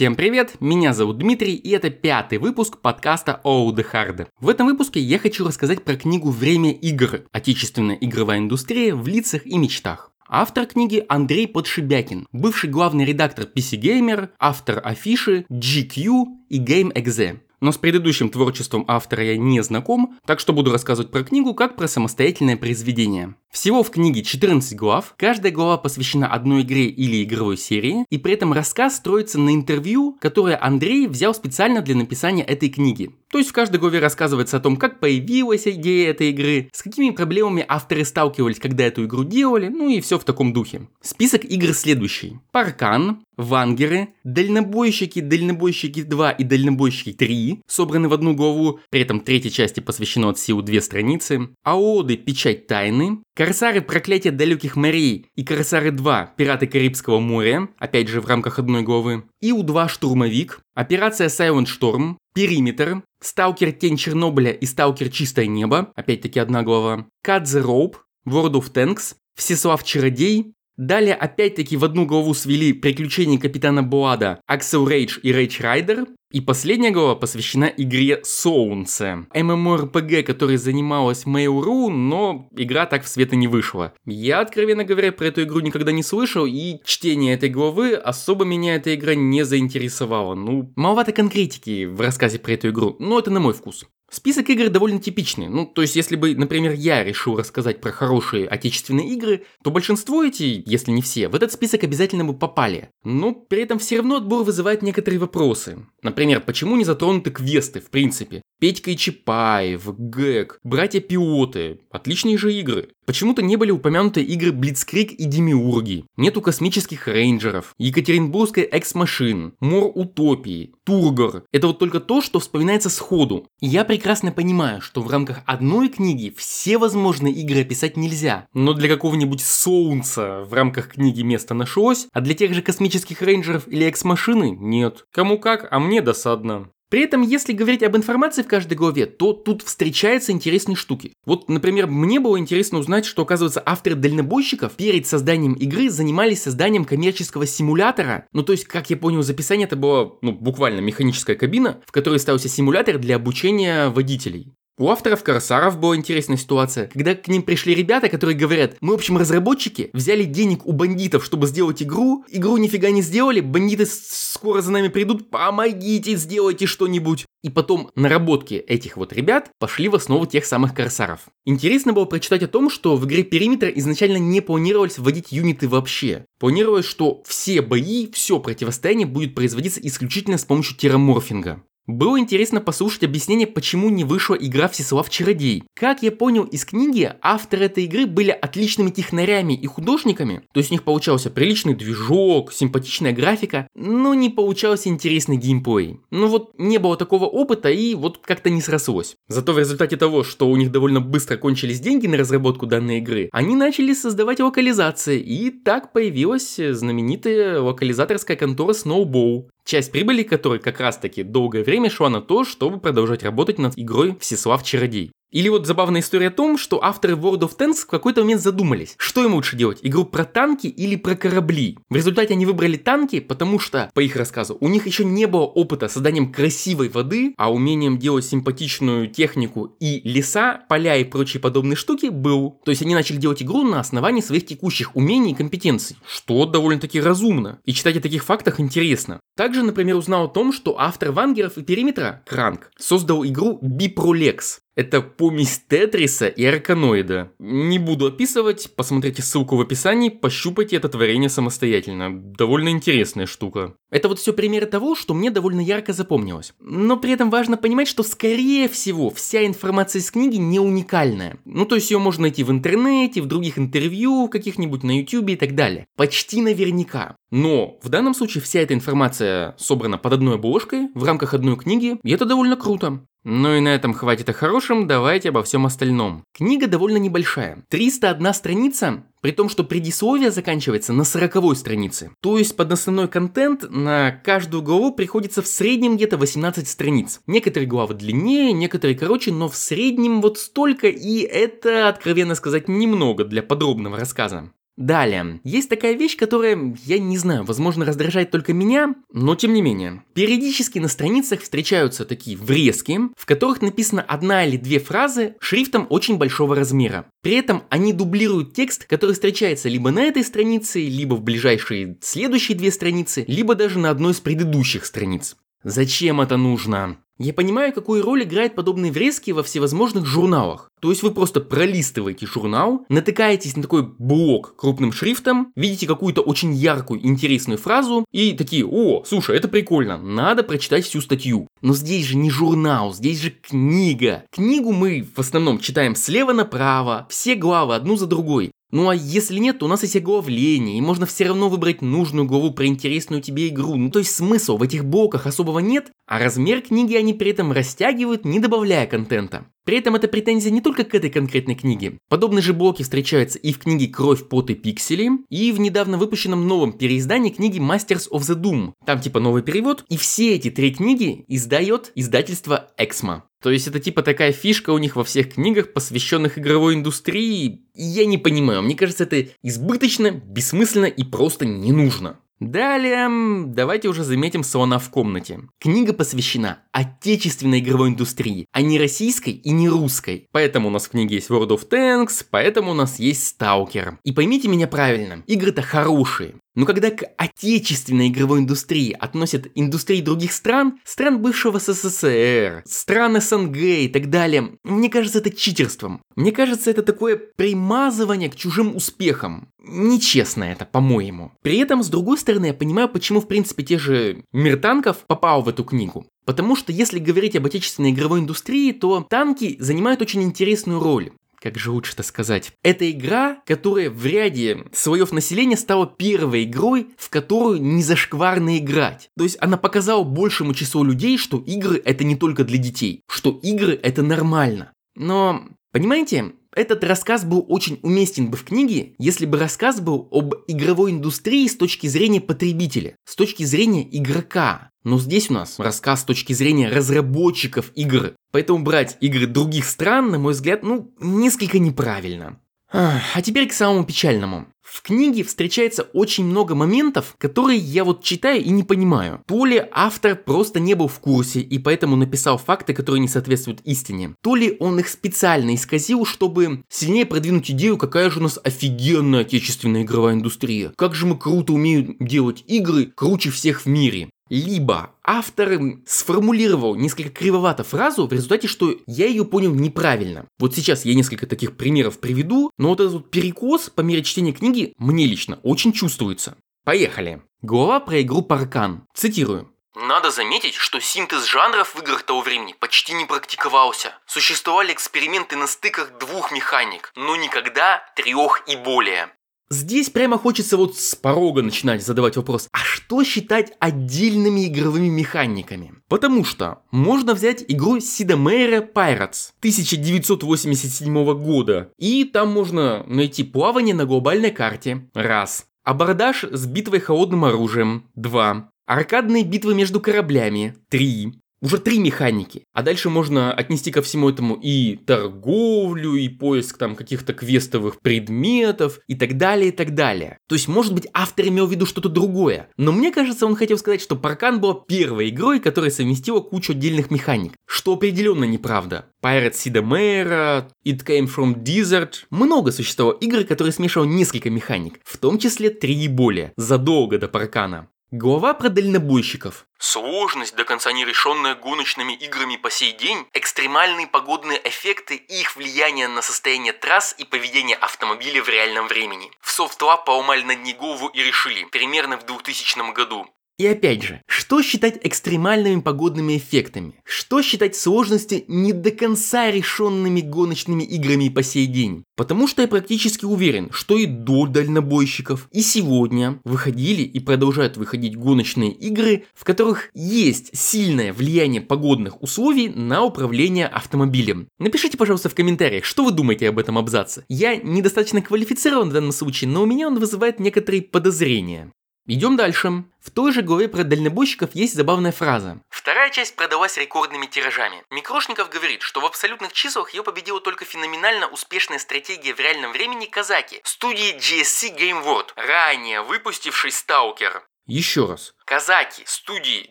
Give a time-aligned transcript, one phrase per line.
[0.00, 4.28] Всем привет, меня зовут Дмитрий, и это пятый выпуск подкаста Оу The Hard.
[4.40, 7.24] В этом выпуске я хочу рассказать про книгу «Время игр.
[7.32, 10.10] Отечественная игровая индустрия в лицах и мечтах».
[10.26, 17.72] Автор книги Андрей Подшибякин, бывший главный редактор PC Gamer, автор афиши GQ и Game.exe но
[17.72, 21.88] с предыдущим творчеством автора я не знаком, так что буду рассказывать про книгу как про
[21.88, 23.34] самостоятельное произведение.
[23.50, 28.34] Всего в книге 14 глав, каждая глава посвящена одной игре или игровой серии, и при
[28.34, 33.10] этом рассказ строится на интервью, которое Андрей взял специально для написания этой книги.
[33.30, 37.10] То есть в каждой главе рассказывается о том, как появилась идея этой игры, с какими
[37.10, 40.88] проблемами авторы сталкивались, когда эту игру делали, ну и все в таком духе.
[41.00, 42.38] Список игр следующий.
[42.50, 49.52] Паркан, Вангеры, Дальнобойщики, Дальнобойщики 2 и Дальнобойщики 3 собраны в одну главу, при этом третьей
[49.52, 51.48] части посвящено от силу две страницы.
[51.62, 58.20] Аоды Печать Тайны, Корсары Проклятия Далеких морей и Корсары 2 Пираты Карибского моря, опять же
[58.20, 59.24] в рамках одной главы.
[59.40, 66.62] Ил-2 Штурмовик, Операция Silent Storm, Периметр, Сталкер Тень Чернобыля и Сталкер Чистое Небо, опять-таки одна
[66.62, 67.94] глава, Cut the Rope,
[68.26, 74.86] World of Tanks, Всеслав Чародей, Далее опять-таки в одну главу свели приключения капитана Буада, Axel
[74.86, 76.08] Rage и Rage Rider.
[76.32, 79.26] И последняя глава посвящена игре Солнце.
[79.34, 83.92] MMORPG, которой занималась Mail.ru, но игра так в свет и не вышла.
[84.06, 88.76] Я, откровенно говоря, про эту игру никогда не слышал, и чтение этой главы особо меня
[88.76, 90.34] эта игра не заинтересовала.
[90.34, 93.84] Ну, маловато конкретики в рассказе про эту игру, но это на мой вкус.
[94.10, 95.48] Список игр довольно типичный.
[95.48, 100.24] Ну, то есть, если бы, например, я решил рассказать про хорошие отечественные игры, то большинство
[100.24, 102.90] эти, если не все, в этот список обязательно бы попали.
[103.04, 105.86] Но при этом все равно отбор вызывает некоторые вопросы.
[106.02, 108.42] Например, почему не затронуты квесты, в принципе?
[108.60, 111.80] Петька и Чапаев, Гэг, Братья Пиоты.
[111.90, 112.90] Отличные же игры.
[113.06, 116.04] Почему-то не были упомянуты игры Блицкрик и Демиурги.
[116.18, 121.44] Нету космических рейнджеров, Екатеринбургской экс-машин, Мор Утопии, Тургор.
[121.52, 123.48] Это вот только то, что вспоминается сходу.
[123.62, 128.46] я прекрасно понимаю, что в рамках одной книги все возможные игры описать нельзя.
[128.52, 133.66] Но для какого-нибудь Солнца в рамках книги место нашлось, а для тех же космических рейнджеров
[133.68, 135.06] или экс-машины нет.
[135.12, 136.68] Кому как, а мне досадно.
[136.90, 141.12] При этом, если говорить об информации в каждой главе, то тут встречаются интересные штуки.
[141.24, 146.84] Вот, например, мне было интересно узнать, что, оказывается, авторы дальнобойщиков перед созданием игры занимались созданием
[146.84, 148.26] коммерческого симулятора.
[148.32, 152.18] Ну, то есть, как я понял, записание это было, ну, буквально механическая кабина, в которой
[152.18, 154.52] ставился симулятор для обучения водителей.
[154.80, 158.94] У авторов Корсаров была интересная ситуация, когда к ним пришли ребята, которые говорят, мы, в
[158.94, 164.62] общем, разработчики, взяли денег у бандитов, чтобы сделать игру, игру нифига не сделали, бандиты скоро
[164.62, 167.26] за нами придут, помогите, сделайте что-нибудь.
[167.42, 171.26] И потом наработки этих вот ребят пошли в основу тех самых Корсаров.
[171.44, 176.24] Интересно было прочитать о том, что в игре Периметр изначально не планировалось вводить юниты вообще.
[176.38, 181.62] Планировалось, что все бои, все противостояние будет производиться исключительно с помощью терраморфинга.
[181.86, 185.64] Было интересно послушать объяснение, почему не вышла игра Всеслав Чародей.
[185.74, 190.70] Как я понял из книги, авторы этой игры были отличными технарями и художниками, то есть
[190.70, 196.00] у них получался приличный движок, симпатичная графика, но не получался интересный геймплей.
[196.10, 199.16] Ну вот не было такого опыта и вот как-то не срослось.
[199.28, 203.28] Зато в результате того, что у них довольно быстро кончились деньги на разработку данной игры,
[203.32, 210.80] они начали создавать локализации, и так появилась знаменитая локализаторская контора Snowball, часть прибыли которой как
[210.80, 215.12] раз таки долгое время шла на то, чтобы продолжать работать над игрой Всеслав Чародей.
[215.30, 218.94] Или вот забавная история о том, что авторы World of Tanks в какой-то момент задумались,
[218.98, 221.78] что им лучше делать, игру про танки или про корабли.
[221.88, 225.42] В результате они выбрали танки, потому что, по их рассказу, у них еще не было
[225.42, 231.76] опыта созданием красивой воды, а умением делать симпатичную технику и леса, поля и прочие подобные
[231.76, 232.58] штуки был.
[232.64, 237.00] То есть они начали делать игру на основании своих текущих умений и компетенций, что довольно-таки
[237.00, 237.60] разумно.
[237.64, 239.20] И читать о таких фактах интересно.
[239.36, 244.58] Также, например, узнал о том, что автор Вангеров и Периметра, Кранк, создал игру Biprolex.
[244.80, 247.32] Это помесь Тетриса и Арканоида.
[247.38, 252.18] Не буду описывать, посмотрите ссылку в описании, пощупайте это творение самостоятельно.
[252.18, 253.74] Довольно интересная штука.
[253.90, 256.54] Это вот все примеры того, что мне довольно ярко запомнилось.
[256.60, 261.36] Но при этом важно понимать, что скорее всего вся информация из книги не уникальная.
[261.44, 265.36] Ну то есть ее можно найти в интернете, в других интервью, каких-нибудь на ютюбе и
[265.36, 265.88] так далее.
[265.94, 267.16] Почти наверняка.
[267.30, 271.98] Но в данном случае вся эта информация собрана под одной обложкой, в рамках одной книги,
[272.02, 273.04] и это довольно круто.
[273.22, 276.24] Ну и на этом хватит о хорошем, давайте обо всем остальном.
[276.32, 277.62] Книга довольно небольшая.
[277.68, 282.12] 301 страница, при том, что предисловие заканчивается на 40 странице.
[282.22, 287.20] То есть под основной контент на каждую главу приходится в среднем где-то 18 страниц.
[287.26, 293.24] Некоторые главы длиннее, некоторые короче, но в среднем вот столько, и это, откровенно сказать, немного
[293.24, 294.50] для подробного рассказа.
[294.80, 299.60] Далее, есть такая вещь, которая, я не знаю, возможно раздражает только меня, но тем не
[299.60, 300.04] менее.
[300.14, 306.16] Периодически на страницах встречаются такие врезки, в которых написано одна или две фразы шрифтом очень
[306.16, 307.04] большого размера.
[307.20, 312.56] При этом они дублируют текст, который встречается либо на этой странице, либо в ближайшие следующие
[312.56, 315.36] две страницы, либо даже на одной из предыдущих страниц.
[315.62, 316.96] Зачем это нужно?
[317.22, 320.70] Я понимаю, какую роль играют подобные врезки во всевозможных журналах.
[320.80, 326.54] То есть вы просто пролистываете журнал, натыкаетесь на такой блок крупным шрифтом, видите какую-то очень
[326.54, 331.46] яркую, интересную фразу и такие, о, слушай, это прикольно, надо прочитать всю статью.
[331.60, 334.24] Но здесь же не журнал, здесь же книга.
[334.32, 338.50] Книгу мы в основном читаем слева направо, все главы одну за другой.
[338.70, 342.26] Ну а если нет, то у нас есть оглавление, и можно все равно выбрать нужную
[342.26, 343.76] главу про интересную тебе игру.
[343.76, 347.52] Ну то есть смысла в этих блоках особого нет, а размер книги они при этом
[347.52, 349.46] растягивают, не добавляя контента.
[349.64, 351.98] При этом это претензия не только к этой конкретной книге.
[352.08, 356.46] Подобные же блоки встречаются и в книге «Кровь, пот и пиксели», и в недавно выпущенном
[356.48, 358.72] новом переиздании книги «Masters of the Doom».
[358.84, 363.24] Там типа новый перевод, и все эти три книги издает издательство Эксмо.
[363.42, 367.62] То есть это типа такая фишка у них во всех книгах, посвященных игровой индустрии.
[367.74, 372.18] И я не понимаю, мне кажется, это избыточно, бессмысленно и просто не нужно.
[372.40, 375.40] Далее, давайте уже заметим слона в комнате.
[375.58, 380.26] Книга посвящена отечественной игровой индустрии, а не российской и не русской.
[380.32, 383.96] Поэтому у нас в книге есть World of Tanks, поэтому у нас есть Stalker.
[384.04, 386.36] И поймите меня правильно, игры-то хорошие.
[386.60, 393.56] Но когда к отечественной игровой индустрии относят индустрии других стран, стран бывшего СССР, стран СНГ
[393.56, 396.02] и так далее, мне кажется это читерством.
[396.16, 399.48] Мне кажется это такое примазывание к чужим успехам.
[399.58, 401.32] Нечестно это, по-моему.
[401.40, 405.40] При этом, с другой стороны, я понимаю, почему, в принципе, те же Мир танков попал
[405.40, 406.04] в эту книгу.
[406.26, 411.58] Потому что если говорить об отечественной игровой индустрии, то танки занимают очень интересную роль как
[411.58, 412.52] же лучше это сказать?
[412.62, 419.10] Это игра, которая в ряде слоев населения стала первой игрой, в которую не зашкварно играть.
[419.16, 423.38] То есть она показала большему числу людей, что игры это не только для детей, что
[423.42, 424.72] игры это нормально.
[424.94, 430.34] Но, понимаете, этот рассказ был очень уместен бы в книге, если бы рассказ был об
[430.46, 434.70] игровой индустрии с точки зрения потребителя, с точки зрения игрока.
[434.84, 438.14] Но здесь у нас рассказ с точки зрения разработчиков игр.
[438.30, 442.38] Поэтому брать игры других стран, на мой взгляд, ну, несколько неправильно.
[442.72, 444.46] А теперь к самому печальному.
[444.70, 449.20] В книге встречается очень много моментов, которые я вот читаю и не понимаю.
[449.26, 453.62] То ли автор просто не был в курсе и поэтому написал факты, которые не соответствуют
[453.64, 458.38] истине, то ли он их специально исказил, чтобы сильнее продвинуть идею, какая же у нас
[458.44, 460.72] офигенная отечественная игровая индустрия.
[460.76, 467.10] Как же мы круто умеем делать игры, круче всех в мире либо автор сформулировал несколько
[467.10, 470.26] кривовато фразу в результате, что я ее понял неправильно.
[470.38, 474.32] Вот сейчас я несколько таких примеров приведу, но вот этот вот перекос по мере чтения
[474.32, 476.36] книги мне лично очень чувствуется.
[476.64, 477.22] Поехали.
[477.42, 478.86] Глава про игру Паркан.
[478.94, 479.52] Цитирую.
[479.74, 483.94] Надо заметить, что синтез жанров в играх того времени почти не практиковался.
[484.06, 489.10] Существовали эксперименты на стыках двух механик, но никогда трех и более.
[489.52, 495.74] Здесь прямо хочется вот с порога начинать задавать вопрос, а что считать отдельными игровыми механиками?
[495.88, 503.74] Потому что можно взять игру Sid Meier's Pirates 1987 года, и там можно найти плавание
[503.74, 505.46] на глобальной карте, раз.
[505.64, 508.50] Абордаж с битвой холодным оружием, два.
[508.66, 511.14] Аркадные битвы между кораблями, три.
[511.42, 512.44] Уже три механики.
[512.52, 518.80] А дальше можно отнести ко всему этому и торговлю, и поиск там каких-то квестовых предметов,
[518.88, 520.18] и так далее, и так далее.
[520.28, 522.50] То есть, может быть, автор имел в виду что-то другое.
[522.58, 526.90] Но мне кажется, он хотел сказать, что Паркан была первой игрой, которая совместила кучу отдельных
[526.90, 527.32] механик.
[527.46, 528.86] Что определенно неправда.
[529.02, 532.04] Pirates Sida Mera, It Came From Desert.
[532.10, 537.08] Много существовало игр, которые смешивали несколько механик, в том числе три и более, задолго до
[537.08, 537.68] Паркана.
[537.92, 539.46] Глава про дальнобойщиков.
[539.58, 545.34] Сложность, до конца не решенная гоночными играми по сей день, экстремальные погодные эффекты и их
[545.34, 549.10] влияние на состояние трасс и поведение автомобиля в реальном времени.
[549.20, 550.56] В SoftLab поломали над ней
[550.94, 553.08] и решили, примерно в 2000 году.
[553.40, 556.74] И опять же, что считать экстремальными погодными эффектами?
[556.84, 561.84] Что считать сложности не до конца решенными гоночными играми по сей день?
[561.96, 567.96] Потому что я практически уверен, что и до дальнобойщиков, и сегодня выходили и продолжают выходить
[567.96, 574.28] гоночные игры, в которых есть сильное влияние погодных условий на управление автомобилем.
[574.38, 577.06] Напишите, пожалуйста, в комментариях, что вы думаете об этом абзаце.
[577.08, 581.50] Я недостаточно квалифицирован в данном случае, но у меня он вызывает некоторые подозрения.
[581.86, 582.64] Идем дальше.
[582.80, 585.40] В той же главе про дальнобойщиков есть забавная фраза.
[585.48, 587.64] Вторая часть продалась рекордными тиражами.
[587.70, 592.86] Микрошников говорит, что в абсолютных числах ее победила только феноменально успешная стратегия в реальном времени
[592.86, 597.22] Казаки студии GSC Game World, ранее выпустивший Сталкер.
[597.46, 598.14] Еще раз.
[598.24, 599.50] Казаки студии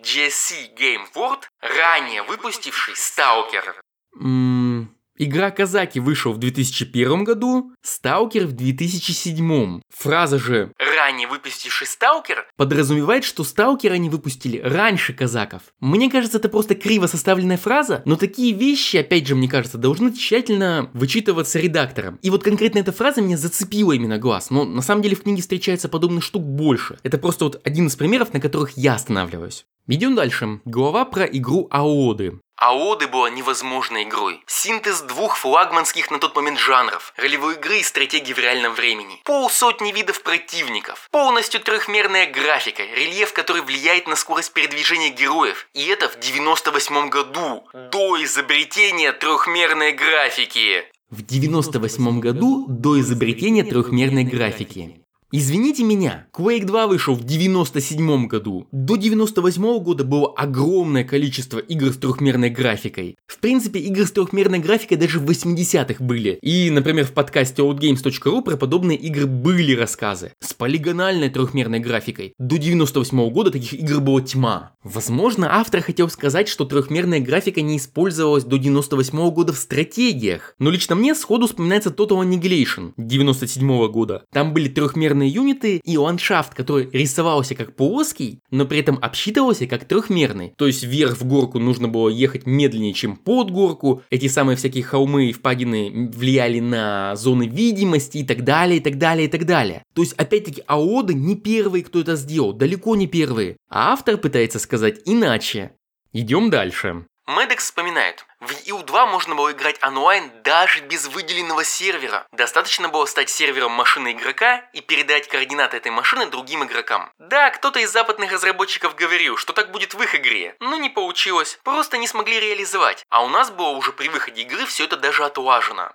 [0.02, 3.76] GSC Game World, ранее выпустивший Сталкер.
[4.14, 4.96] Ммм...
[5.22, 9.82] Игра Казаки вышел в 2001 году, Сталкер в 2007.
[9.90, 15.64] Фраза же «ранее выпустивший Сталкер» подразумевает, что Сталкер они выпустили раньше Казаков.
[15.82, 20.14] Мне кажется, это просто криво составленная фраза, но такие вещи, опять же, мне кажется, должны
[20.14, 22.18] тщательно вычитываться редактором.
[22.22, 25.42] И вот конкретно эта фраза меня зацепила именно глаз, но на самом деле в книге
[25.42, 26.98] встречается подобных штук больше.
[27.04, 29.66] Это просто вот один из примеров, на которых я останавливаюсь.
[29.92, 30.62] Идем дальше.
[30.66, 32.40] Глава про игру Аоды.
[32.60, 34.44] Аоды была невозможной игрой.
[34.46, 39.22] Синтез двух флагманских на тот момент жанров– ролевой игры и стратегии в реальном времени.
[39.24, 41.08] Полсотни видов противников.
[41.10, 45.70] Полностью трехмерная графика, рельеф, который влияет на скорость передвижения героев.
[45.74, 50.84] И это в 98 году, до изобретения трехмерной графики.
[51.10, 54.99] В 98 году до изобретения трехмерной графики.
[55.32, 58.68] Извините меня, Quake 2 вышел в 97 году.
[58.72, 63.16] До 98 года было огромное количество игр с трехмерной графикой.
[63.28, 66.40] В принципе, игры с трехмерной графикой даже в 80-х были.
[66.42, 70.32] И, например, в подкасте oldgames.ru про подобные игры были рассказы.
[70.40, 72.34] С полигональной трехмерной графикой.
[72.40, 74.72] До 98 года таких игр было тьма.
[74.84, 80.56] Возможно, автор хотел сказать, что трехмерная графика не использовалась до 98 года в стратегиях.
[80.58, 84.24] Но лично мне сходу вспоминается Total Annihilation 97 года.
[84.34, 89.68] Там были трехмерные трехмерные юниты и ландшафт, который рисовался как плоский, но при этом обсчитывался
[89.68, 90.54] как трехмерный.
[90.58, 94.02] То есть вверх в горку нужно было ехать медленнее, чем под горку.
[94.10, 98.98] Эти самые всякие холмы и впадины влияли на зоны видимости и так далее, и так
[98.98, 99.84] далее, и так далее.
[99.94, 103.58] То есть, опять-таки, Аоды не первые, кто это сделал, далеко не первые.
[103.70, 105.72] А автор пытается сказать иначе.
[106.14, 107.06] Идем дальше.
[107.30, 112.26] Медекс вспоминает, в EU2 можно было играть онлайн даже без выделенного сервера.
[112.32, 117.12] Достаточно было стать сервером машины игрока и передать координаты этой машины другим игрокам.
[117.20, 121.60] Да, кто-то из западных разработчиков говорил, что так будет в их игре, но не получилось,
[121.64, 123.06] просто не смогли реализовать.
[123.10, 125.92] А у нас было уже при выходе игры все это даже отлажено.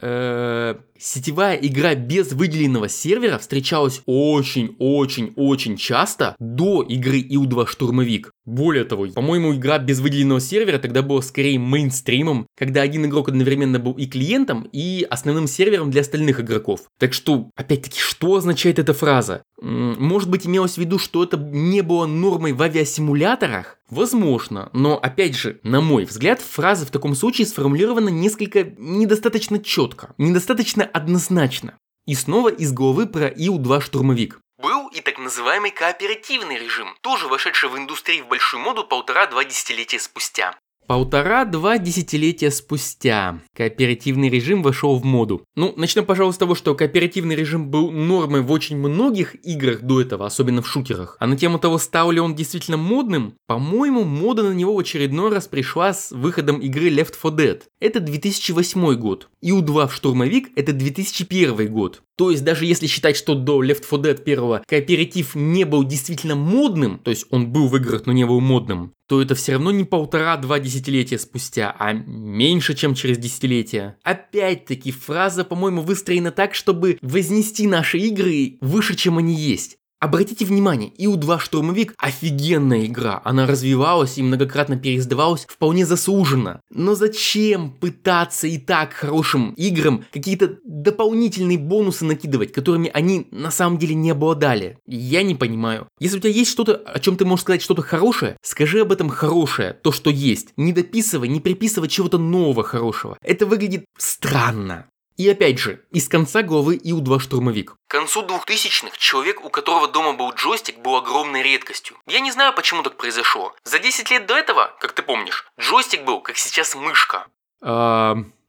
[0.00, 8.32] Э, сетевая игра без выделенного сервера встречалась очень-очень-очень часто до игры ИУ-2 Штурмовик.
[8.44, 13.78] Более того, по-моему, игра без выделенного сервера тогда была скорее мейнстримом, когда один игрок одновременно
[13.78, 16.82] был и клиентом, и основным сервером для остальных игроков.
[16.98, 19.42] Так что, опять-таки, что означает эта фраза?
[19.60, 23.77] Может быть, имелось в виду, что это не было нормой в авиасимуляторах?
[23.90, 30.14] Возможно, но опять же, на мой взгляд, фраза в таком случае сформулирована несколько недостаточно четко,
[30.18, 31.78] недостаточно однозначно.
[32.06, 34.40] И снова из головы про ИУ-2 штурмовик.
[34.58, 39.98] Был и так называемый кооперативный режим, тоже вошедший в индустрию в большую моду полтора-два десятилетия
[40.00, 40.54] спустя.
[40.88, 45.42] Полтора-два десятилетия спустя кооперативный режим вошел в моду.
[45.54, 50.00] Ну, начнем, пожалуй, с того, что кооперативный режим был нормой в очень многих играх до
[50.00, 51.18] этого, особенно в шутерах.
[51.20, 55.30] А на тему того, стал ли он действительно модным, по-моему, мода на него в очередной
[55.30, 57.62] раз пришла с выходом игры Left 4 Dead.
[57.80, 59.28] Это 2008 год.
[59.42, 62.00] И у 2 в штурмовик это 2001 год.
[62.18, 66.34] То есть даже если считать, что до Left 4 Dead 1 кооператив не был действительно
[66.34, 69.70] модным, то есть он был в играх, но не был модным, то это все равно
[69.70, 73.96] не полтора-два десятилетия спустя, а меньше, чем через десятилетие.
[74.02, 79.77] Опять-таки, фраза, по-моему, выстроена так, чтобы вознести наши игры выше, чем они есть.
[80.00, 86.60] Обратите внимание, ИУ-2 Штурмовик офигенная игра, она развивалась и многократно переиздавалась вполне заслуженно.
[86.70, 93.78] Но зачем пытаться и так хорошим играм какие-то дополнительные бонусы накидывать, которыми они на самом
[93.78, 94.78] деле не обладали?
[94.86, 95.88] Я не понимаю.
[95.98, 99.08] Если у тебя есть что-то, о чем ты можешь сказать что-то хорошее, скажи об этом
[99.08, 100.50] хорошее, то, что есть.
[100.56, 103.18] Не дописывай, не приписывай чего-то нового хорошего.
[103.20, 104.86] Это выглядит странно.
[105.18, 107.74] И опять же, из конца главы ИУ-2 штурмовик.
[107.88, 111.96] К концу 2000-х человек, у которого дома был джойстик, был огромной редкостью.
[112.06, 113.52] Я не знаю, почему так произошло.
[113.64, 117.26] За 10 лет до этого, как ты помнишь, джойстик был, как сейчас, мышка.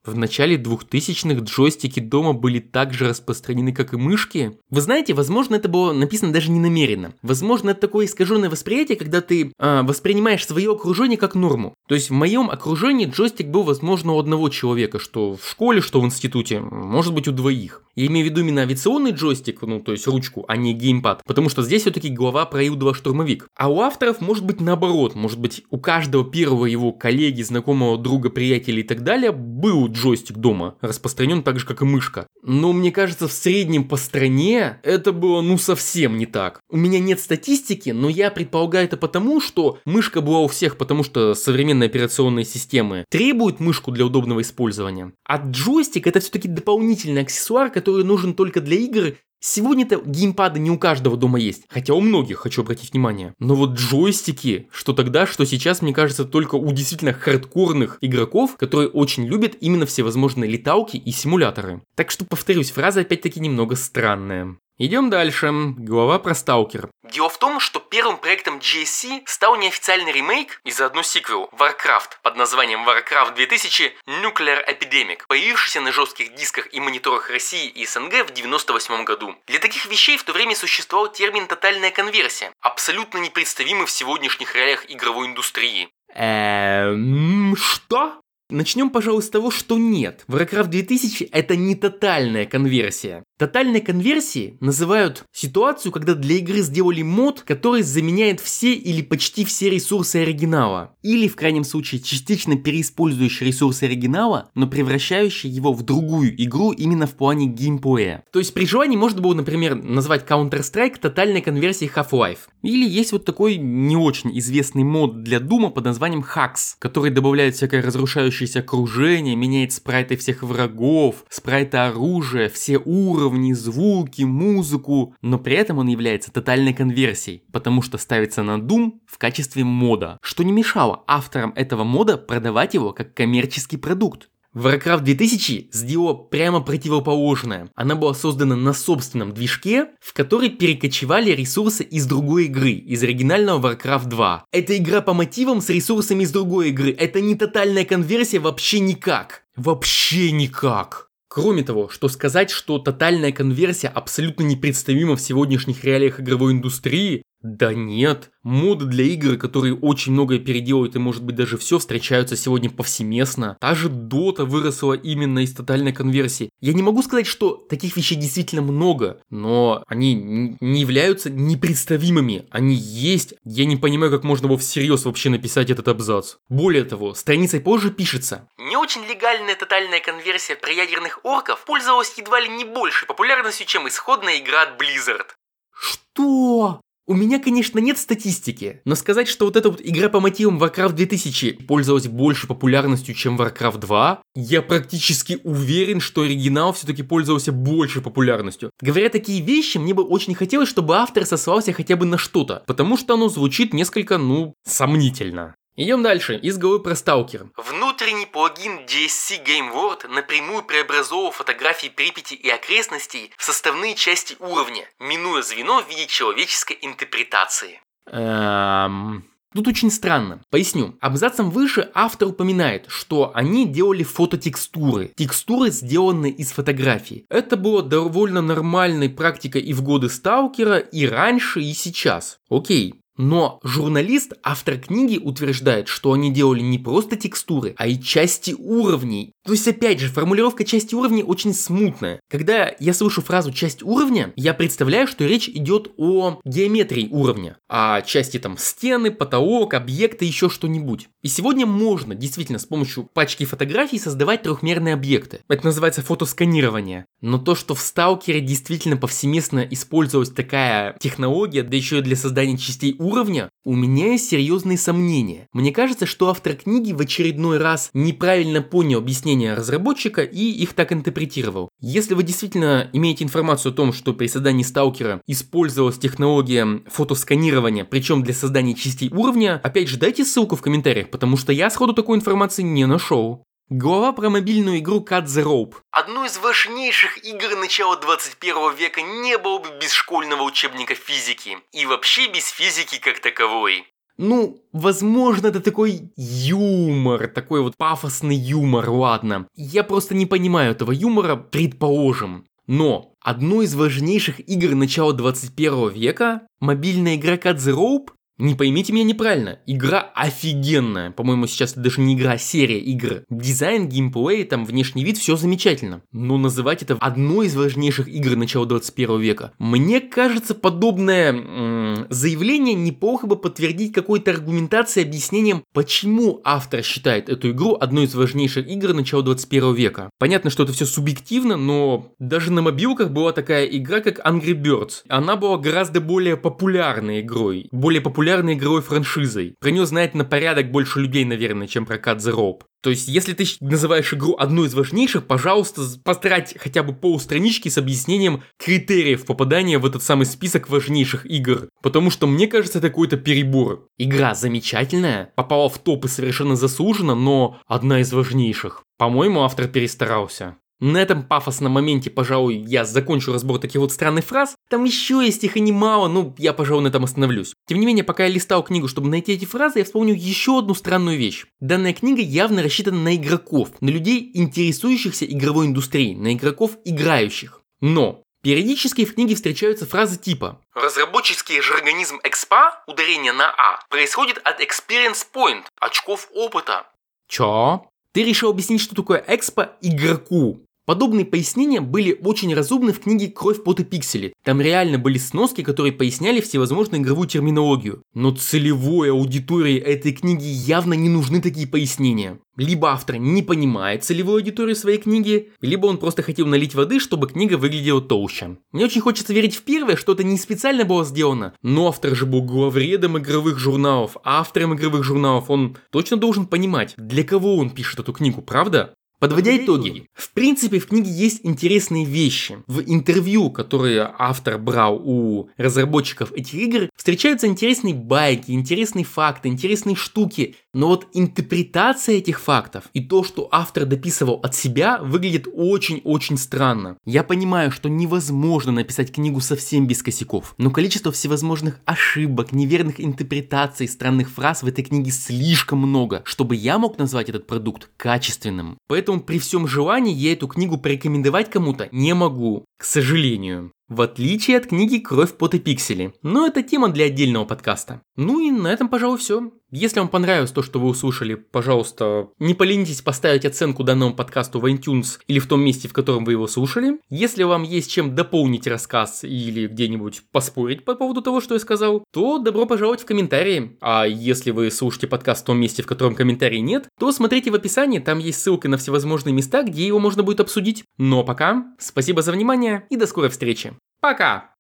[0.06, 4.58] В начале 2000-х джойстики дома были так же распространены, как и мышки.
[4.70, 7.14] Вы знаете, возможно, это было написано даже не намеренно.
[7.22, 11.74] Возможно, это такое искаженное восприятие, когда ты э, воспринимаешь свое окружение как норму.
[11.88, 16.00] То есть в моем окружении джойстик был, возможно, у одного человека, что в школе, что
[16.00, 17.84] в институте, может быть, у двоих.
[17.96, 21.22] Я имею в виду именно авиационный джойстик, ну, то есть ручку, а не геймпад.
[21.26, 23.48] Потому что здесь все-таки глава про Ил-2 штурмовик.
[23.58, 25.16] А у авторов может быть наоборот.
[25.16, 29.98] Может быть, у каждого первого его коллеги, знакомого друга, приятеля и так далее был будет
[29.98, 32.28] джойстик дома, распространен так же, как и мышка.
[32.44, 36.62] Но мне кажется, в среднем по стране это было ну совсем не так.
[36.70, 41.04] У меня нет статистики, но я предполагаю это потому, что мышка была у всех, потому
[41.04, 45.12] что современные операционные системы требуют мышку для удобного использования.
[45.26, 50.78] А джойстик это все-таки дополнительный аксессуар, который нужен только для игр Сегодня-то геймпады не у
[50.78, 53.34] каждого дома есть, хотя у многих, хочу обратить внимание.
[53.40, 58.90] Но вот джойстики, что тогда, что сейчас, мне кажется, только у действительно хардкорных игроков, которые
[58.90, 61.82] очень любят именно всевозможные леталки и симуляторы.
[61.96, 64.58] Так что, повторюсь, фраза опять-таки немного странная.
[64.78, 65.52] Идем дальше.
[65.78, 66.90] Глава про Сталкер.
[67.12, 72.36] Дело в том, что первым проектом GSC стал неофициальный ремейк и заодно сиквел Warcraft под
[72.36, 78.34] названием Warcraft 2000 Nuclear Epidemic, появившийся на жестких дисках и мониторах России и СНГ в
[78.34, 79.36] 98 году.
[79.48, 84.86] Для таких вещей в то время существовал термин «тотальная конверсия», абсолютно непредставимый в сегодняшних реалиях
[84.90, 85.90] игровой индустрии.
[86.14, 88.22] Эм, что?
[88.52, 90.26] Начнем, пожалуй, с того, что нет.
[90.28, 93.24] Warcraft 2000 это не тотальная конверсия.
[93.40, 99.70] Тотальной конверсией называют ситуацию, когда для игры сделали мод, который заменяет все или почти все
[99.70, 100.94] ресурсы оригинала.
[101.04, 107.08] Или, в крайнем случае, частично переиспользующий ресурсы оригинала, но превращающий его в другую игру именно
[107.08, 108.26] в плане геймплея.
[108.34, 112.40] То есть при желании можно было, например, назвать Counter-Strike тотальной конверсией Half-Life.
[112.62, 117.56] Или есть вот такой не очень известный мод для Дума под названием Hacks, который добавляет
[117.56, 125.38] всякое разрушающееся окружение, меняет спрайты всех врагов, спрайты оружия, все уровни, уровни, звуки, музыку, но
[125.38, 130.44] при этом он является тотальной конверсией, потому что ставится на Doom в качестве мода, что
[130.44, 134.30] не мешало авторам этого мода продавать его как коммерческий продукт.
[134.56, 137.70] Warcraft 2000 сделала прямо противоположное.
[137.76, 143.76] Она была создана на собственном движке, в который перекочевали ресурсы из другой игры, из оригинального
[143.76, 144.46] Warcraft 2.
[144.52, 146.90] Это игра по мотивам с ресурсами из другой игры.
[146.90, 149.44] Это не тотальная конверсия вообще никак.
[149.56, 151.09] Вообще никак.
[151.30, 157.74] Кроме того, что сказать, что тотальная конверсия абсолютно непредставима в сегодняшних реалиях игровой индустрии, да
[157.74, 162.70] нет, моды для игр, которые очень многое переделывают и может быть даже все, встречаются сегодня
[162.70, 163.58] повсеместно.
[163.62, 166.50] Та же Dota выросла именно из тотальной конверсии.
[166.60, 172.46] Я не могу сказать, что таких вещей действительно много, но они не являются непредставимыми.
[172.50, 173.36] Они есть.
[173.46, 176.36] Я не понимаю, как можно было всерьез вообще написать этот абзац.
[176.50, 178.50] Более того, страницей позже пишется.
[178.58, 183.88] Не очень легальная тотальная конверсия про ядерных орков пользовалась едва ли не большей популярностью, чем
[183.88, 185.28] исходная игра от Blizzard.
[185.72, 186.82] Что?
[187.10, 190.94] У меня, конечно, нет статистики, но сказать, что вот эта вот игра по мотивам Warcraft
[190.94, 198.02] 2000 пользовалась больше популярностью, чем Warcraft 2, я практически уверен, что оригинал все-таки пользовался больше
[198.02, 198.70] популярностью.
[198.80, 202.96] Говоря такие вещи, мне бы очень хотелось, чтобы автор сослался хотя бы на что-то, потому
[202.96, 205.56] что оно звучит несколько, ну, сомнительно.
[205.80, 206.36] Идем дальше.
[206.36, 207.52] Из головы про сталкер.
[207.56, 214.84] Внутренний плагин DSC Game World напрямую преобразовывал фотографии Припяти и окрестностей в составные части уровня,
[215.00, 217.80] минуя звено в виде человеческой интерпретации.
[218.12, 219.24] Эм...
[219.54, 220.42] Тут очень странно.
[220.52, 220.98] Поясню.
[221.00, 225.14] Абзацем выше автор упоминает, что они делали фототекстуры.
[225.16, 227.26] Текстуры, сделанные из фотографий.
[227.30, 232.38] Это было довольно нормальной практикой и в годы Сталкера, и раньше, и сейчас.
[232.50, 233.00] Окей.
[233.22, 239.34] Но журналист, автор книги, утверждает, что они делали не просто текстуры, а и части уровней.
[239.50, 242.20] То есть, опять же, формулировка части уровней очень смутная.
[242.30, 248.04] Когда я слышу фразу «часть уровня», я представляю, что речь идет о геометрии уровня, о
[248.04, 251.08] части там стены, потолок, объекты, еще что-нибудь.
[251.24, 255.40] И сегодня можно действительно с помощью пачки фотографий создавать трехмерные объекты.
[255.50, 257.06] Это называется фотосканирование.
[257.22, 262.56] Но то, что в сталкере действительно повсеместно использовалась такая технология, да еще и для создания
[262.56, 265.48] частей уровня, уровня, у меня есть серьезные сомнения.
[265.54, 269.02] Мне кажется, что автор книги в очередной раз неправильно понял
[269.40, 271.70] объяснения разработчика и их так интерпретировал.
[271.80, 278.24] Если вы действительно имеете информацию о том, что при создании сталкера использовалась технология фотосканирования, причем
[278.24, 282.18] для создания частей уровня, опять же дайте ссылку в комментариях, потому что я сходу такой
[282.18, 283.44] информации не нашел.
[283.70, 285.76] Глава про мобильную игру Cut the Rope.
[285.92, 291.60] Одну из важнейших игр начала 21 века не было бы без школьного учебника физики.
[291.72, 293.86] И вообще без физики как таковой.
[294.22, 299.48] Ну, возможно, это такой юмор, такой вот пафосный юмор, ладно.
[299.56, 302.44] Я просто не понимаю этого юмора, предположим.
[302.68, 308.94] Но одной из важнейших игр начала 21 века, мобильная игра Cut the Rope, Не поймите
[308.94, 311.12] меня неправильно, игра офигенная.
[311.12, 313.24] По-моему, сейчас это даже не игра, а серия игр.
[313.30, 316.04] Дизайн, геймплей, там внешний вид, все замечательно.
[316.14, 319.52] Но называть это одной из важнейших игр начала 21 века.
[319.60, 327.78] Мне кажется, подобное заявление неплохо бы подтвердить какой-то аргументацией, объяснением, почему автор считает эту игру
[327.80, 330.10] одной из важнейших игр начала 21 века.
[330.20, 335.02] Понятно, что это все субъективно, но даже на мобилках была такая игра, как Angry Birds.
[335.08, 339.56] Она была гораздо более популярной игрой, более популярной игровой франшизой.
[339.60, 342.62] Про нее знает на порядок больше людей, наверное, чем про Cut the Rope.
[342.82, 347.78] То есть, если ты называешь игру одной из важнейших, пожалуйста, потрать хотя бы полстранички с
[347.78, 351.70] объяснением критериев попадания в этот самый список важнейших игр.
[351.82, 353.88] Потому что, мне кажется, это какой-то перебор.
[353.98, 358.84] Игра замечательная, попала в топы совершенно заслуженно, но одна из важнейших.
[358.98, 360.56] По-моему, автор перестарался.
[360.80, 364.56] На этом пафосном моменте, пожалуй, я закончу разбор таких вот странных фраз.
[364.70, 367.54] Там еще есть их и немало, но я, пожалуй, на этом остановлюсь.
[367.68, 370.74] Тем не менее, пока я листал книгу, чтобы найти эти фразы, я вспомнил еще одну
[370.74, 371.46] странную вещь.
[371.60, 377.62] Данная книга явно рассчитана на игроков, на людей, интересующихся игровой индустрией, на игроков играющих.
[377.82, 384.38] Но Периодически в книге встречаются фразы типа Разработческий же организм экспа, ударение на А, происходит
[384.46, 386.88] от experience point, очков опыта.
[387.28, 387.86] Чё?
[388.14, 390.66] Ты решил объяснить, что такое экспо игроку.
[390.90, 394.34] Подобные пояснения были очень разумны в книге «Кровь, пот и пиксели».
[394.44, 398.02] Там реально были сноски, которые поясняли всевозможную игровую терминологию.
[398.16, 402.40] Но целевой аудитории этой книги явно не нужны такие пояснения.
[402.58, 407.30] Либо автор не понимает целевую аудиторию своей книги, либо он просто хотел налить воды, чтобы
[407.30, 408.58] книга выглядела толще.
[408.72, 412.26] Мне очень хочется верить в первое, что это не специально было сделано, но автор же
[412.26, 418.00] был главредом игровых журналов, автором игровых журналов, он точно должен понимать, для кого он пишет
[418.00, 418.96] эту книгу, правда?
[419.20, 422.60] Подводя итоги, в принципе в книге есть интересные вещи.
[422.68, 429.98] В интервью, которые автор брал у разработчиков этих игр, встречаются интересные байки, интересные факты, интересные
[429.98, 430.56] штуки.
[430.74, 436.98] Но вот интерпретация этих фактов и то, что автор дописывал от себя, выглядит очень-очень странно.
[437.06, 443.88] Я понимаю, что невозможно написать книгу совсем без косяков, но количество всевозможных ошибок, неверных интерпретаций,
[443.90, 448.78] странных фраз в этой книге слишком много, чтобы я мог назвать этот продукт качественным.
[448.88, 453.72] Поэтому Поэтому при всем желании я эту книгу порекомендовать кому-то не могу, к сожалению.
[453.88, 456.14] В отличие от книги «Кровь, пот и пиксели».
[456.22, 458.04] Но это тема для отдельного подкаста.
[458.16, 459.52] Ну и на этом, пожалуй, все.
[459.72, 464.66] Если вам понравилось то, что вы услышали, пожалуйста, не поленитесь поставить оценку данному подкасту в
[464.66, 467.00] iTunes или в том месте, в котором вы его слушали.
[467.10, 472.04] Если вам есть чем дополнить рассказ или где-нибудь поспорить по поводу того, что я сказал,
[472.12, 473.78] то добро пожаловать в комментарии.
[473.80, 477.56] А если вы слушаете подкаст в том месте, в котором комментарий нет, то смотрите в
[477.56, 480.84] описании, там есть ссылка на всевозможные места, где его можно будет обсудить.
[480.98, 483.74] Но пока, спасибо за внимание и до скорой встречи.
[484.02, 484.56] Пока!